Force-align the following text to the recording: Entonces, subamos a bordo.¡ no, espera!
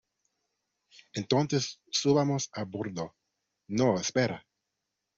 Entonces, 1.13 1.79
subamos 1.91 2.49
a 2.53 2.63
bordo.¡ 2.63 3.15
no, 3.67 3.99
espera! 3.99 4.43